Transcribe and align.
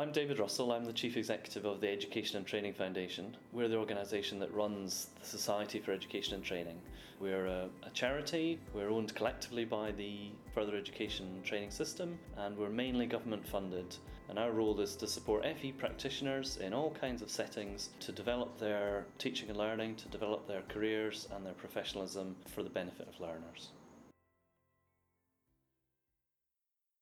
I'm 0.00 0.12
David 0.12 0.38
Russell. 0.38 0.72
I'm 0.72 0.86
the 0.86 0.94
Chief 0.94 1.18
Executive 1.18 1.66
of 1.66 1.82
the 1.82 1.90
Education 1.90 2.38
and 2.38 2.46
Training 2.46 2.72
Foundation. 2.72 3.36
We're 3.52 3.68
the 3.68 3.76
organisation 3.76 4.38
that 4.38 4.50
runs 4.54 5.08
the 5.20 5.26
Society 5.26 5.78
for 5.78 5.92
Education 5.92 6.36
and 6.36 6.42
Training. 6.42 6.80
We're 7.20 7.44
a, 7.44 7.68
a, 7.82 7.90
charity, 7.92 8.58
we're 8.72 8.88
owned 8.88 9.14
collectively 9.14 9.66
by 9.66 9.92
the 9.92 10.30
Further 10.54 10.74
Education 10.74 11.26
and 11.26 11.44
Training 11.44 11.70
System, 11.70 12.18
and 12.38 12.56
we're 12.56 12.70
mainly 12.70 13.04
government 13.04 13.46
funded. 13.46 13.94
And 14.30 14.38
our 14.38 14.52
role 14.52 14.80
is 14.80 14.96
to 14.96 15.06
support 15.06 15.44
FE 15.60 15.72
practitioners 15.72 16.56
in 16.56 16.72
all 16.72 16.92
kinds 16.92 17.20
of 17.20 17.28
settings 17.28 17.90
to 18.00 18.10
develop 18.10 18.58
their 18.58 19.04
teaching 19.18 19.50
and 19.50 19.58
learning, 19.58 19.96
to 19.96 20.08
develop 20.08 20.48
their 20.48 20.62
careers 20.70 21.28
and 21.36 21.44
their 21.44 21.52
professionalism 21.52 22.36
for 22.46 22.62
the 22.62 22.70
benefit 22.70 23.06
of 23.06 23.20
learners. 23.20 23.68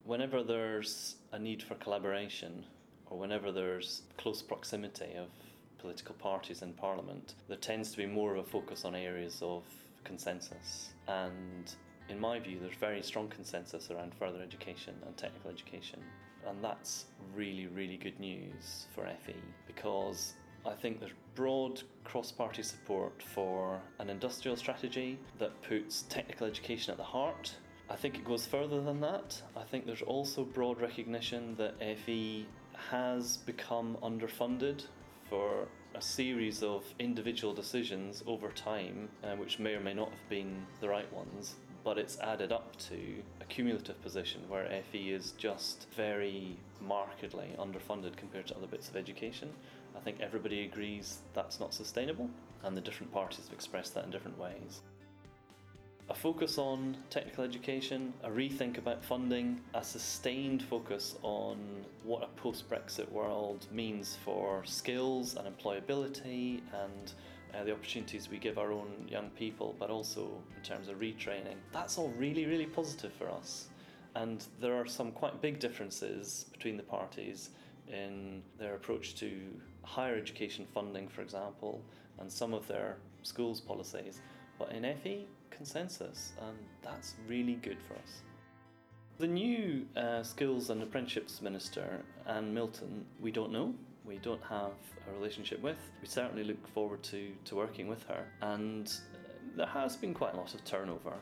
Whenever 0.03 0.43
there's 0.43 1.15
a 1.31 1.39
need 1.39 1.63
for 1.63 1.77
collaboration, 1.77 2.65
or 3.11 3.19
whenever 3.19 3.53
there's 3.53 4.03
close 4.17 4.43
proximity 4.43 5.15
of 5.17 5.29
political 5.79 6.15
parties 6.17 6.63
in 6.63 6.73
Parliament, 6.73 7.35
there 7.49 7.57
tends 7.57 7.91
to 7.93 7.97
be 7.97 8.07
more 8.07 8.33
of 8.35 8.39
a 8.39 8.49
focus 8.49 8.85
on 8.85 8.95
areas 8.95 9.41
of 9.43 9.63
consensus. 10.05 10.91
And 11.07 11.73
in 12.09 12.19
my 12.19 12.39
view, 12.39 12.59
there's 12.61 12.77
very 12.77 13.03
strong 13.03 13.29
consensus 13.29 13.91
around 13.91 14.15
further 14.15 14.43
education 14.43 14.95
and 15.07 15.17
technical 15.17 15.51
education. 15.51 16.01
And 16.47 16.63
that's 16.63 17.07
really, 17.35 17.67
really 17.67 17.97
good 17.97 18.19
news 18.19 18.87
for 18.95 19.07
FE 19.27 19.35
because 19.67 20.35
I 20.67 20.73
think 20.73 21.01
there's 21.01 21.13
broad 21.35 21.83
cross 22.05 22.33
party 22.33 22.63
support 22.63 23.23
for 23.23 23.81
an 23.99 24.11
industrial 24.11 24.57
strategy 24.57 25.19
that 25.39 25.61
puts 25.63 26.03
technical 26.09 26.47
education 26.47 26.91
at 26.91 26.97
the 26.97 27.05
heart 27.05 27.55
I 27.91 27.97
think 27.97 28.17
it 28.17 28.25
goes 28.25 28.45
further 28.45 28.81
than 28.83 29.01
that. 29.01 29.41
I 29.57 29.63
think 29.63 29.87
there's 29.87 30.03
also 30.03 30.45
broad 30.45 30.81
recognition 30.81 31.57
that 31.57 31.75
FE 32.05 32.47
has 32.91 33.37
become 33.39 33.97
underfunded 34.03 34.85
for 35.29 35.67
a 35.95 36.01
series 36.01 36.63
of 36.63 36.85
individual 36.99 37.53
decisions 37.53 38.23
over 38.27 38.51
time, 38.51 39.09
uh, 39.25 39.35
which 39.37 39.59
may 39.59 39.75
or 39.75 39.81
may 39.81 39.95
not 39.95 40.11
have 40.11 40.29
been 40.29 40.67
the 40.81 40.89
right 40.89 41.11
ones, 41.13 41.57
but 41.85 41.99
it's 41.99 42.19
added 42.21 42.53
up 42.53 42.77
to 42.77 42.97
a 43.41 43.45
cumulative 43.45 44.01
position 44.03 44.41
where 44.49 44.69
FE 44.93 45.11
is 45.11 45.33
just 45.33 45.87
very 45.97 46.57
markedly 46.81 47.55
underfunded 47.59 48.17
compared 48.17 48.47
to 48.47 48.57
other 48.57 48.67
bits 48.67 48.89
of 48.89 48.97
education. 48.97 49.51
I 49.97 50.01
think 50.01 50.21
everybody 50.21 50.65
agrees 50.65 51.19
that's 51.35 51.61
not 51.61 51.75
sustainable, 51.75 52.31
and 52.63 52.77
the 52.77 52.81
different 52.81 53.13
parties 53.13 53.47
have 53.47 53.55
expressed 53.55 53.95
that 53.95 54.05
in 54.05 54.11
different 54.11 54.39
ways. 54.39 54.83
A 56.11 56.15
focus 56.15 56.57
on 56.57 56.97
technical 57.11 57.45
education, 57.45 58.15
a 58.25 58.31
rethink 58.31 58.79
about 58.79 59.05
funding, 59.05 59.61
a 59.75 59.85
sustained 59.85 60.63
focus 60.63 61.17
on 61.23 61.59
what 62.03 62.23
a 62.23 62.29
post 62.41 62.69
Brexit 62.71 63.11
world 63.13 63.67
means 63.71 64.17
for 64.25 64.65
skills 64.65 65.37
and 65.37 65.47
employability 65.47 66.63
and 66.73 67.13
uh, 67.55 67.63
the 67.63 67.73
opportunities 67.73 68.31
we 68.31 68.39
give 68.39 68.57
our 68.57 68.73
own 68.73 69.07
young 69.07 69.29
people, 69.31 69.77
but 69.79 69.91
also 69.91 70.31
in 70.57 70.63
terms 70.63 70.89
of 70.89 70.99
retraining. 70.99 71.57
That's 71.73 71.99
all 71.99 72.09
really, 72.17 72.47
really 72.47 72.67
positive 72.67 73.13
for 73.13 73.31
us. 73.31 73.67
And 74.15 74.43
there 74.63 74.75
are 74.77 74.87
some 74.87 75.13
quite 75.13 75.43
big 75.43 75.61
differences 75.61 76.47
between 76.53 76.79
the 76.79 76.83
parties 76.83 77.51
in 77.87 78.43
their 78.59 78.77
approach 78.77 79.15
to 79.17 79.31
higher 79.83 80.17
education 80.17 80.67
funding, 80.73 81.07
for 81.07 81.21
example, 81.21 81.83
and 82.19 82.33
some 82.33 82.55
of 82.55 82.67
their 82.67 82.97
schools 83.23 83.61
policies. 83.61 84.23
But 84.59 84.73
in 84.73 84.83
FE, 85.03 85.27
consensus, 85.59 86.33
and 86.41 86.57
that's 86.83 87.17
really 87.27 87.57
good 87.57 87.77
for 87.87 87.95
us. 87.95 88.23
The 89.19 89.27
new 89.27 89.85
uh, 89.97 90.23
Skills 90.23 90.71
and 90.71 90.81
Apprenticeships 90.81 91.43
Minister, 91.43 92.03
Anne 92.27 92.55
Milton, 92.55 93.05
we 93.21 93.33
don't 93.33 93.51
know. 93.51 93.75
We 94.05 94.19
don't 94.19 94.43
have 94.45 94.73
a 95.09 95.13
relationship 95.13 95.61
with. 95.61 95.77
We 96.01 96.07
certainly 96.07 96.45
look 96.45 96.67
forward 96.69 97.03
to, 97.05 97.33
to 97.47 97.57
working 97.57 97.89
with 97.89 98.05
her. 98.05 98.25
And 98.41 98.87
uh, 98.87 99.57
there 99.57 99.67
has 99.67 99.97
been 99.97 100.15
quite 100.15 100.35
a 100.35 100.37
lot 100.37 100.55
of 100.55 100.65
turnover, 100.65 101.15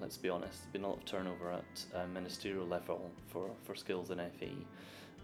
let's 0.00 0.16
be 0.16 0.28
honest. 0.28 0.62
There's 0.62 0.72
been 0.72 0.82
a 0.82 0.88
lot 0.88 0.98
of 0.98 1.04
turnover 1.04 1.52
at 1.52 1.84
uh, 1.94 2.06
ministerial 2.08 2.66
level 2.66 3.12
for, 3.28 3.50
for 3.62 3.76
skills 3.76 4.10
in 4.10 4.18
FE. 4.18 4.56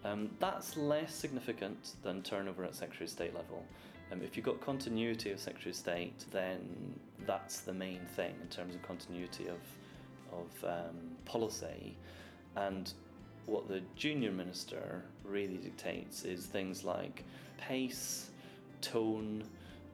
Um, 0.04 0.30
that's 0.38 0.76
less 0.76 1.12
significant 1.12 1.94
than 2.04 2.22
turnover 2.22 2.64
at 2.64 2.76
Secretary 2.76 3.06
of 3.06 3.10
State 3.10 3.34
level. 3.34 3.64
Um, 4.12 4.20
if 4.22 4.36
you've 4.36 4.44
got 4.44 4.60
continuity 4.60 5.30
of 5.30 5.40
Secretary 5.40 5.70
of 5.70 5.76
State, 5.76 6.24
then 6.32 6.60
that's 7.26 7.60
the 7.60 7.72
main 7.72 8.00
thing 8.14 8.34
in 8.42 8.48
terms 8.48 8.74
of 8.74 8.82
continuity 8.82 9.46
of, 9.48 9.60
of 10.32 10.64
um, 10.68 10.96
policy. 11.24 11.96
And 12.56 12.92
what 13.46 13.68
the 13.68 13.80
junior 13.96 14.30
minister 14.30 15.02
really 15.24 15.56
dictates 15.56 16.24
is 16.24 16.46
things 16.46 16.84
like 16.84 17.24
pace, 17.56 18.30
tone, 18.80 19.44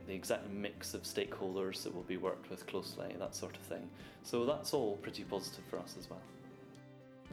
the 0.06 0.14
exact 0.14 0.50
mix 0.50 0.94
of 0.94 1.02
stakeholders 1.02 1.82
that 1.84 1.94
will 1.94 2.02
be 2.02 2.16
worked 2.16 2.50
with 2.50 2.66
closely, 2.66 3.14
that 3.18 3.34
sort 3.34 3.54
of 3.56 3.62
thing. 3.62 3.88
So 4.24 4.44
that's 4.44 4.74
all 4.74 4.96
pretty 4.96 5.22
positive 5.24 5.64
for 5.70 5.78
us 5.78 5.94
as 5.98 6.10
well. 6.10 6.20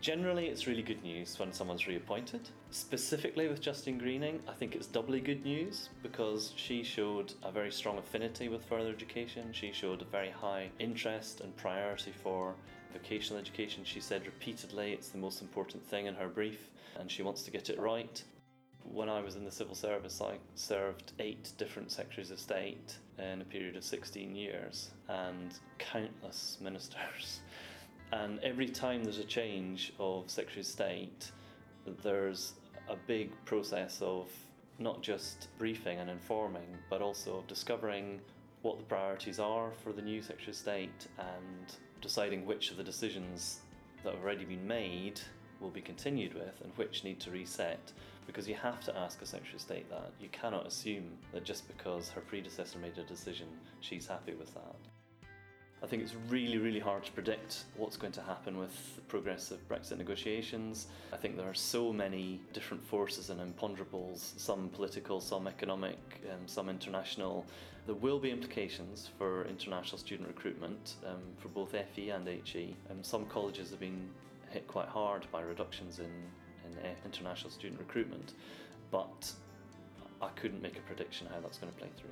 Generally, 0.02 0.48
it's 0.48 0.68
really 0.68 0.84
good 0.84 1.02
news 1.04 1.40
when 1.40 1.54
someone's 1.54 1.88
reappointed. 1.88 2.50
Specifically 2.70 3.48
with 3.48 3.62
Justine 3.62 3.98
Greening, 3.98 4.42
I 4.48 4.52
think 4.52 4.76
it's 4.76 4.88
doubly 4.88 5.22
good 5.22 5.44
news 5.46 5.90
because 6.04 6.52
she 6.56 6.84
showed 6.84 7.34
a 7.44 7.52
very 7.52 7.72
strong 7.72 7.98
affinity 7.98 8.50
with 8.50 8.64
further 8.66 8.90
education. 8.90 9.54
She 9.54 9.72
showed 9.72 10.02
a 10.02 10.06
very 10.06 10.30
high 10.30 10.70
interest 10.80 11.42
and 11.42 11.56
priority 11.56 12.12
for 12.12 12.54
vocational 12.92 13.40
education. 13.40 13.84
She 13.86 14.02
said 14.02 14.26
repeatedly 14.26 14.92
it's 14.92 15.10
the 15.10 15.18
most 15.18 15.42
important 15.42 15.84
thing 15.86 16.08
in 16.08 16.16
her 16.16 16.28
brief 16.28 16.70
and 17.00 17.10
she 17.10 17.24
wants 17.24 17.44
to 17.44 17.52
get 17.52 17.70
it 17.70 17.80
right. 17.80 18.22
When 18.84 19.10
I 19.10 19.22
was 19.22 19.36
in 19.36 19.46
the 19.46 19.52
civil 19.52 19.76
service, 19.76 20.22
I 20.22 20.38
served 20.54 21.14
eight 21.20 21.54
different 21.58 21.92
secretaries 21.92 22.32
of 22.32 22.40
state 22.40 22.98
in 23.18 23.42
a 23.42 23.46
period 23.46 23.76
of 23.76 23.84
16 23.84 24.36
years 24.36 24.92
and 25.08 25.58
countless 25.80 26.58
ministers. 26.62 27.40
And 28.12 28.40
every 28.40 28.68
time 28.68 29.04
there's 29.04 29.20
a 29.20 29.26
change 29.26 29.94
of 30.00 30.30
Secretary 30.30 30.62
of 30.62 30.68
State, 30.68 31.32
there's 32.04 32.54
a 32.90 32.96
big 32.96 33.32
process 33.46 34.02
of 34.02 34.30
not 34.80 35.02
just 35.02 35.48
briefing 35.58 36.00
and 36.00 36.10
informing, 36.10 36.78
but 36.90 37.02
also 37.02 37.38
of 37.38 37.48
discovering 37.48 38.20
what 38.62 38.78
the 38.78 38.84
priorities 38.84 39.40
are 39.40 39.72
for 39.84 39.92
the 39.94 40.02
new 40.02 40.22
Secretary 40.22 40.52
of 40.52 40.56
State 40.56 41.08
and 41.20 41.76
deciding 42.02 42.46
which 42.46 42.72
of 42.72 42.78
the 42.78 42.84
decisions 42.84 43.62
that 44.04 44.14
have 44.14 44.24
already 44.24 44.46
been 44.46 44.66
made 44.68 45.20
will 45.60 45.70
be 45.70 45.82
continued 45.82 46.34
with 46.34 46.62
and 46.64 46.72
which 46.76 47.04
need 47.04 47.20
to 47.20 47.32
reset 47.32 47.92
because 48.28 48.48
you 48.48 48.56
have 48.56 48.84
to 48.84 48.98
ask 48.98 49.22
a 49.22 49.26
Secretary 49.26 49.56
of 49.56 49.62
State 49.62 49.90
that. 49.90 50.12
You 50.20 50.30
cannot 50.30 50.66
assume 50.66 51.12
that 51.32 51.44
just 51.44 51.68
because 51.68 52.10
her 52.10 52.22
predecessor 52.22 52.80
made 52.80 52.98
a 52.98 53.04
decision, 53.04 53.48
she's 53.82 54.08
happy 54.08 54.34
with 54.34 54.54
that. 54.56 54.76
I 55.84 55.88
think 55.88 56.02
it's 56.02 56.16
really, 56.30 56.58
really 56.58 56.80
hard 56.80 57.04
to 57.06 57.12
predict 57.12 57.66
what's 57.76 57.98
going 57.98 58.14
to 58.14 58.22
happen 58.22 58.58
with 58.58 58.96
the 58.96 59.02
progress 59.02 59.52
of 59.52 59.68
Brexit 59.68 59.98
negotiations. 59.98 60.88
I 61.14 61.18
think 61.18 61.38
there 61.38 61.48
are 61.48 61.54
so 61.54 61.92
many 61.92 62.40
different 62.54 62.84
forces 62.84 63.30
and 63.30 63.40
imponderables, 63.40 64.40
some 64.40 64.70
political, 64.70 65.20
some 65.20 65.48
economic, 65.48 65.98
um, 66.32 66.48
some 66.48 66.70
international. 66.70 67.46
There 67.86 67.96
will 67.96 68.20
be 68.20 68.32
implications 68.32 69.10
for 69.18 69.46
international 69.46 69.98
student 69.98 70.28
recruitment 70.28 70.96
um, 71.06 71.22
for 71.38 71.50
both 71.50 71.76
FE 71.94 72.10
and 72.10 72.28
HE. 72.28 72.76
Um, 72.90 73.04
some 73.04 73.26
colleges 73.26 73.70
have 73.70 73.80
been 73.80 74.10
hit 74.50 74.68
quite 74.68 74.88
hard 74.88 75.28
by 75.32 75.42
reductions 75.42 76.00
in, 76.00 76.06
in 76.06 76.78
uh, 76.80 76.94
international 77.06 77.52
student 77.52 77.80
recruitment, 77.80 78.34
but 78.92 79.32
I 80.22 80.30
couldn't 80.30 80.62
make 80.62 80.78
a 80.78 80.82
prediction 80.82 81.28
how 81.32 81.42
that's 81.42 81.58
going 81.58 81.72
to 81.72 81.78
play 81.78 81.90
through. 81.98 82.10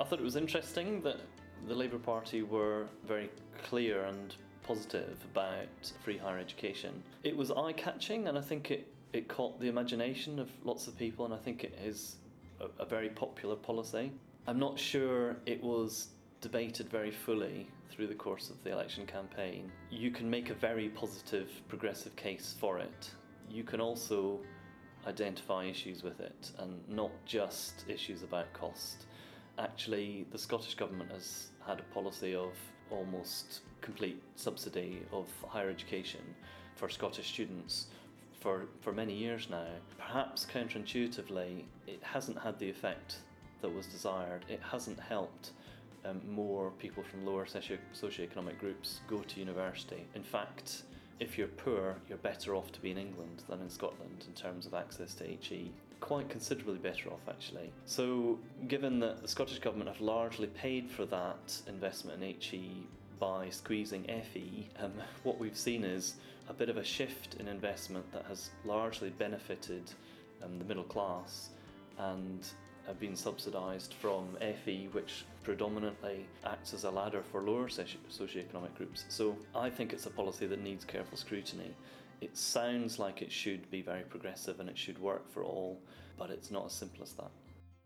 I 0.00 0.04
thought 0.04 0.18
it 0.18 0.24
was 0.24 0.36
interesting 0.36 1.02
that 1.02 1.20
the 1.66 1.74
Labour 1.74 1.98
Party 1.98 2.42
were 2.42 2.86
very 3.06 3.30
clear 3.62 4.04
and 4.04 4.34
positive 4.62 5.16
about 5.32 5.66
free 6.04 6.16
higher 6.16 6.38
education. 6.38 7.02
It 7.24 7.36
was 7.36 7.50
eye 7.50 7.72
catching, 7.72 8.28
and 8.28 8.38
I 8.38 8.40
think 8.40 8.70
it, 8.70 8.86
it 9.12 9.28
caught 9.28 9.60
the 9.60 9.68
imagination 9.68 10.38
of 10.38 10.50
lots 10.64 10.86
of 10.86 10.96
people, 10.96 11.24
and 11.24 11.34
I 11.34 11.38
think 11.38 11.64
it 11.64 11.78
is 11.82 12.16
a, 12.60 12.82
a 12.82 12.86
very 12.86 13.08
popular 13.08 13.56
policy. 13.56 14.12
I'm 14.46 14.58
not 14.58 14.78
sure 14.78 15.36
it 15.46 15.62
was 15.62 16.08
debated 16.40 16.88
very 16.88 17.10
fully 17.10 17.68
through 17.90 18.06
the 18.06 18.14
course 18.14 18.50
of 18.50 18.62
the 18.64 18.70
election 18.70 19.06
campaign. 19.06 19.70
You 19.90 20.10
can 20.10 20.30
make 20.30 20.50
a 20.50 20.54
very 20.54 20.88
positive, 20.88 21.50
progressive 21.68 22.16
case 22.16 22.54
for 22.58 22.78
it. 22.78 23.10
You 23.50 23.64
can 23.64 23.80
also 23.80 24.38
identify 25.06 25.64
issues 25.64 26.02
with 26.02 26.20
it, 26.20 26.50
and 26.58 26.80
not 26.88 27.10
just 27.26 27.84
issues 27.88 28.22
about 28.22 28.52
cost 28.52 29.06
actually 29.60 30.26
the 30.32 30.38
Scottish 30.38 30.74
Government 30.74 31.10
has 31.12 31.48
had 31.66 31.78
a 31.80 31.94
policy 31.94 32.34
of 32.34 32.52
almost 32.90 33.60
complete 33.80 34.20
subsidy 34.36 35.02
of 35.12 35.26
higher 35.46 35.70
education 35.70 36.20
for 36.76 36.88
Scottish 36.88 37.28
students 37.28 37.86
for, 38.40 38.66
for 38.80 38.92
many 38.92 39.14
years 39.14 39.48
now. 39.50 39.66
Perhaps 39.98 40.46
counterintuitively, 40.52 41.64
it 41.86 42.02
hasn't 42.02 42.38
had 42.38 42.58
the 42.58 42.68
effect 42.68 43.16
that 43.60 43.68
was 43.72 43.86
desired. 43.86 44.44
It 44.48 44.60
hasn't 44.62 44.98
helped 44.98 45.52
um, 46.04 46.20
more 46.28 46.70
people 46.78 47.02
from 47.02 47.26
lower 47.26 47.46
socio- 47.46 47.78
socioeconomic 47.94 48.58
groups 48.58 49.00
go 49.08 49.18
to 49.18 49.38
university. 49.38 50.06
In 50.14 50.22
fact, 50.22 50.82
if 51.20 51.36
you're 51.36 51.48
poor, 51.48 51.96
you're 52.08 52.18
better 52.18 52.54
off 52.54 52.72
to 52.72 52.80
be 52.80 52.90
in 52.90 52.98
England 52.98 53.42
than 53.48 53.60
in 53.60 53.68
Scotland 53.68 54.24
in 54.26 54.32
terms 54.32 54.66
of 54.66 54.72
access 54.72 55.12
to 55.14 55.24
HE. 55.24 55.70
Quite 56.00 56.28
considerably 56.28 56.78
better 56.78 57.10
off, 57.10 57.28
actually. 57.28 57.70
So, 57.84 58.38
given 58.68 59.00
that 59.00 59.22
the 59.22 59.28
Scottish 59.28 59.58
Government 59.58 59.88
have 59.88 60.00
largely 60.00 60.46
paid 60.48 60.90
for 60.90 61.04
that 61.06 61.60
investment 61.68 62.22
in 62.22 62.34
HE 62.40 62.86
by 63.18 63.50
squeezing 63.50 64.04
FE, 64.04 64.68
um, 64.82 64.92
what 65.22 65.38
we've 65.38 65.56
seen 65.56 65.84
is 65.84 66.16
a 66.48 66.54
bit 66.54 66.68
of 66.68 66.78
a 66.78 66.84
shift 66.84 67.36
in 67.38 67.46
investment 67.46 68.10
that 68.12 68.24
has 68.26 68.50
largely 68.64 69.10
benefited 69.10 69.82
um, 70.42 70.58
the 70.58 70.64
middle 70.64 70.84
class 70.84 71.50
and 71.98 72.46
have 72.86 72.98
been 72.98 73.14
subsidised 73.14 73.94
from 73.94 74.36
FE, 74.64 74.88
which 74.92 75.24
predominantly 75.42 76.26
acts 76.44 76.74
as 76.74 76.84
a 76.84 76.90
ladder 76.90 77.22
for 77.22 77.40
lower 77.42 77.68
socioeconomic 77.68 78.74
groups. 78.74 79.04
So 79.08 79.36
I 79.54 79.70
think 79.70 79.92
it's 79.92 80.06
a 80.06 80.10
policy 80.10 80.46
that 80.46 80.62
needs 80.62 80.84
careful 80.84 81.16
scrutiny. 81.16 81.74
It 82.20 82.36
sounds 82.36 82.98
like 82.98 83.22
it 83.22 83.32
should 83.32 83.70
be 83.70 83.82
very 83.82 84.02
progressive 84.02 84.60
and 84.60 84.68
it 84.68 84.76
should 84.76 84.98
work 84.98 85.30
for 85.30 85.42
all, 85.42 85.80
but 86.18 86.30
it's 86.30 86.50
not 86.50 86.66
as 86.66 86.72
simple 86.72 87.02
as 87.02 87.12
that. 87.14 87.30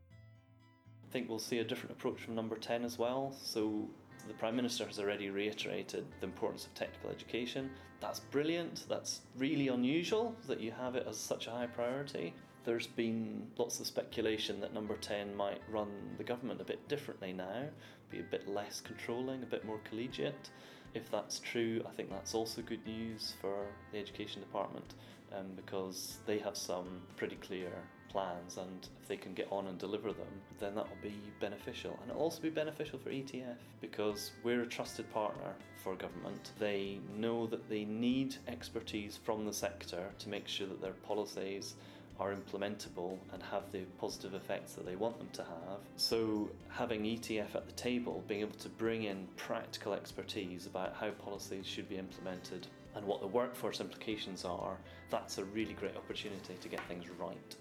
I 0.09 1.13
think 1.13 1.29
we'll 1.29 1.39
see 1.39 1.59
a 1.59 1.65
different 1.65 1.93
approach 1.93 2.21
from 2.21 2.35
number 2.35 2.57
10 2.57 2.85
as 2.85 2.99
well. 2.99 3.37
So 3.41 3.89
the 4.27 4.35
Prime 4.35 4.57
Minister 4.57 4.85
has 4.87 4.99
already 4.99 5.31
reiterated 5.31 6.05
the 6.21 6.27
importance 6.27 6.67
of 6.67 6.75
technical 6.75 7.11
education. 7.11 7.71
That's 8.01 8.21
brilliant, 8.21 8.85
that's 8.89 9.21
really 9.37 9.69
unusual 9.69 10.35
that 10.49 10.61
you 10.61 10.73
have 10.73 10.97
it 10.97 11.07
as 11.09 11.17
such 11.17 11.47
a 11.47 11.51
high 11.51 11.67
priority 11.67 12.35
there's 12.65 12.87
been 12.87 13.47
lots 13.59 13.79
of 13.81 13.87
speculation 13.87 14.61
that 14.61 14.73
number 14.73 14.97
10 14.97 15.37
might 15.37 15.61
run 15.71 15.89
the 16.17 16.25
government 16.25 16.61
a 16.61 16.65
bit 16.65 16.87
differently 16.89 17.33
now, 17.33 17.65
be 18.11 18.21
a 18.21 18.23
bit 18.23 18.49
less 18.49 18.81
controlling, 18.81 19.43
a 19.43 19.47
bit 19.47 19.65
more 19.65 19.81
collegiate. 19.85 20.51
If 20.95 21.11
that's 21.11 21.41
true, 21.41 21.83
I 21.87 21.91
think 21.91 22.11
that's 22.11 22.35
also 22.35 22.63
good 22.63 22.87
news 22.87 23.35
for 23.41 23.67
the 23.93 23.99
Education 23.99 24.41
Department 24.41 24.95
um, 25.37 25.47
because 25.57 26.19
they 26.25 26.39
have 26.39 26.57
some 26.57 27.03
pretty 27.17 27.37
clear 27.37 27.73
plans, 28.09 28.59
and 28.59 28.89
if 29.03 29.09
they 29.09 29.17
can 29.17 29.35
get 29.35 29.49
on 29.51 29.67
and 29.67 29.77
deliver 29.77 30.13
them, 30.13 30.41
then 30.61 30.77
that 30.77 30.89
will 30.89 31.03
be 31.03 31.17
beneficial. 31.41 31.99
And 32.01 32.11
it'll 32.11 32.23
also 32.23 32.41
be 32.41 32.49
beneficial 32.49 32.99
for 33.01 33.11
ETF 33.11 33.57
because 33.81 34.31
we're 34.45 34.63
a 34.63 34.67
trusted 34.67 35.13
partner 35.13 35.53
for 35.83 35.97
government. 35.97 36.53
They 36.61 37.01
know 37.17 37.49
that 37.49 37.69
they 37.69 37.85
need 37.85 38.37
expertise 38.47 39.19
from 39.23 39.45
the 39.45 39.53
sector 39.53 40.05
to 40.21 40.29
make 40.29 40.47
sure 40.47 40.69
that 40.69 40.81
their 40.81 40.93
policies 40.93 41.75
are 42.21 42.35
implementable 42.35 43.19
and 43.33 43.43
have 43.43 43.71
the 43.73 43.81
positive 43.99 44.35
effects 44.35 44.75
that 44.75 44.87
they 44.87 44.97
want 44.97 45.19
them 45.19 45.29
to 45.33 45.43
have. 45.43 45.81
So, 45.97 46.51
having 46.69 47.03
ETF 47.03 47.55
at 47.55 47.67
the 47.67 47.73
table, 47.73 48.23
being 48.29 48.43
able 48.43 48.59
to 48.59 48.69
bring 48.69 49.05
in 49.05 49.27
practical 49.37 49.93
expertise 49.93 50.67
about 50.67 50.95
how 50.95 51.11
policies 51.11 51.67
should 51.67 51.89
be 51.89 51.97
implemented 51.97 52.69
and 52.95 53.05
what 53.05 53.21
the 53.21 53.27
workforce 53.27 53.81
implications 53.81 54.45
are, 54.45 54.77
that's 55.11 55.39
a 55.39 55.45
really 55.45 55.75
great 55.75 55.97
opportunity 55.97 56.55
to 56.61 56.69
get 56.69 56.81
things 56.87 57.07
right. 57.19 57.57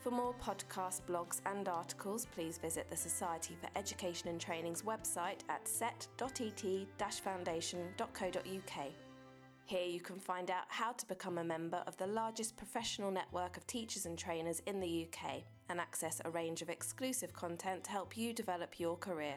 For 0.00 0.10
more 0.10 0.34
podcasts, 0.42 1.00
blogs, 1.08 1.40
and 1.44 1.68
articles, 1.68 2.26
please 2.34 2.56
visit 2.56 2.88
the 2.88 2.96
Society 2.96 3.56
for 3.60 3.68
Education 3.76 4.28
and 4.28 4.40
Training's 4.40 4.82
website 4.82 5.40
at 5.48 5.66
set.et 5.66 7.20
foundation.co.uk. 7.24 9.07
Here 9.68 9.86
you 9.86 10.00
can 10.00 10.18
find 10.18 10.50
out 10.50 10.64
how 10.68 10.92
to 10.92 11.04
become 11.04 11.36
a 11.36 11.44
member 11.44 11.82
of 11.86 11.94
the 11.98 12.06
largest 12.06 12.56
professional 12.56 13.10
network 13.10 13.58
of 13.58 13.66
teachers 13.66 14.06
and 14.06 14.16
trainers 14.16 14.62
in 14.64 14.80
the 14.80 15.06
UK 15.06 15.42
and 15.68 15.78
access 15.78 16.22
a 16.24 16.30
range 16.30 16.62
of 16.62 16.70
exclusive 16.70 17.34
content 17.34 17.84
to 17.84 17.90
help 17.90 18.16
you 18.16 18.32
develop 18.32 18.80
your 18.80 18.96
career. 18.96 19.34